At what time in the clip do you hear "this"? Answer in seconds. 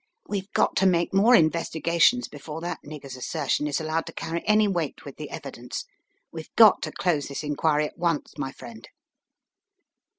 7.27-7.43